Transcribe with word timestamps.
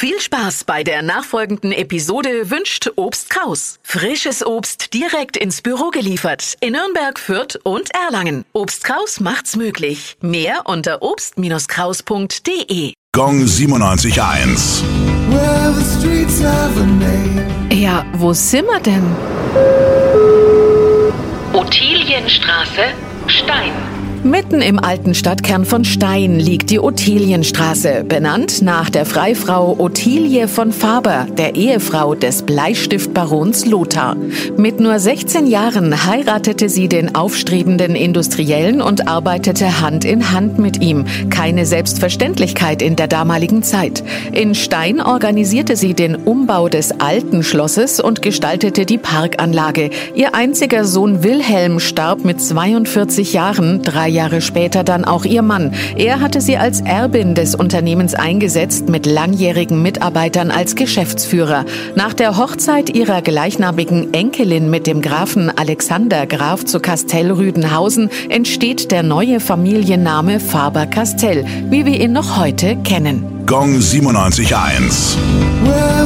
Viel 0.00 0.20
Spaß 0.20 0.62
bei 0.62 0.84
der 0.84 1.02
nachfolgenden 1.02 1.72
Episode 1.72 2.50
wünscht 2.52 2.88
Obst 2.94 3.30
Kraus. 3.30 3.80
Frisches 3.82 4.46
Obst 4.46 4.94
direkt 4.94 5.36
ins 5.36 5.60
Büro 5.60 5.90
geliefert 5.90 6.54
in 6.60 6.74
Nürnberg, 6.74 7.18
Fürth 7.18 7.58
und 7.64 7.92
Erlangen. 7.92 8.44
Obst 8.52 8.84
Kraus 8.84 9.18
macht's 9.18 9.56
möglich. 9.56 10.16
Mehr 10.20 10.60
unter 10.66 11.02
obst-kraus.de. 11.02 12.92
Gong 13.10 13.42
97.1. 13.42 14.84
Well, 15.32 15.74
the 15.74 15.82
streets 15.98 16.44
have 16.44 16.80
a 16.80 16.86
name. 16.86 17.44
Ja, 17.72 18.06
wo 18.12 18.32
sind 18.32 18.66
wir 18.68 18.78
denn? 18.78 19.02
Ottilienstraße, 21.52 22.92
Stein. 23.26 23.72
Mitten 24.28 24.60
im 24.60 24.78
alten 24.78 25.14
Stadtkern 25.14 25.64
von 25.64 25.86
Stein 25.86 26.38
liegt 26.38 26.68
die 26.68 26.80
Ottilienstraße, 26.80 28.04
benannt 28.06 28.60
nach 28.60 28.90
der 28.90 29.06
Freifrau 29.06 29.76
Ottilie 29.78 30.48
von 30.48 30.70
Faber, 30.70 31.26
der 31.38 31.54
Ehefrau 31.54 32.14
des 32.14 32.42
Bleistiftbarons 32.42 33.64
Lothar. 33.64 34.16
Mit 34.58 34.80
nur 34.80 34.98
16 34.98 35.46
Jahren 35.46 36.04
heiratete 36.04 36.68
sie 36.68 36.88
den 36.88 37.14
aufstrebenden 37.14 37.94
Industriellen 37.94 38.82
und 38.82 39.08
arbeitete 39.08 39.80
Hand 39.80 40.04
in 40.04 40.30
Hand 40.30 40.58
mit 40.58 40.82
ihm. 40.82 41.06
Keine 41.30 41.64
Selbstverständlichkeit 41.64 42.82
in 42.82 42.96
der 42.96 43.08
damaligen 43.08 43.62
Zeit. 43.62 44.04
In 44.32 44.54
Stein 44.54 45.00
organisierte 45.00 45.74
sie 45.74 45.94
den 45.94 46.14
Umbau 46.14 46.68
des 46.68 47.00
alten 47.00 47.42
Schlosses 47.42 47.98
und 47.98 48.20
gestaltete 48.20 48.84
die 48.84 48.98
Parkanlage. 48.98 49.88
Ihr 50.14 50.34
einziger 50.34 50.84
Sohn 50.84 51.22
Wilhelm 51.22 51.80
starb 51.80 52.26
mit 52.26 52.42
42 52.42 53.32
Jahren, 53.32 53.82
drei 53.82 54.17
später 54.40 54.84
dann 54.84 55.04
auch 55.04 55.24
ihr 55.24 55.42
Mann. 55.42 55.72
Er 55.96 56.20
hatte 56.20 56.40
sie 56.40 56.56
als 56.56 56.80
Erbin 56.80 57.34
des 57.34 57.54
Unternehmens 57.54 58.14
eingesetzt, 58.14 58.88
mit 58.88 59.06
langjährigen 59.06 59.80
Mitarbeitern 59.80 60.50
als 60.50 60.74
Geschäftsführer. 60.74 61.64
Nach 61.94 62.12
der 62.12 62.36
Hochzeit 62.36 62.90
ihrer 62.90 63.22
gleichnamigen 63.22 64.12
Enkelin 64.12 64.70
mit 64.70 64.86
dem 64.86 65.00
Grafen 65.00 65.56
Alexander 65.56 66.26
Graf 66.26 66.64
zu 66.64 66.80
Kastell-Rüdenhausen 66.80 68.10
entsteht 68.28 68.90
der 68.90 69.02
neue 69.02 69.40
Familienname 69.40 70.40
Faber-Castell, 70.40 71.44
wie 71.70 71.86
wir 71.86 72.00
ihn 72.00 72.12
noch 72.12 72.38
heute 72.38 72.76
kennen. 72.76 73.44
Gong 73.46 73.78
97.1. 73.78 75.16
Well, 75.64 75.98